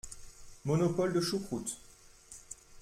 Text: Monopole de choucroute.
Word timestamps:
Monopole 0.65 1.13
de 1.13 1.21
choucroute. 1.21 1.77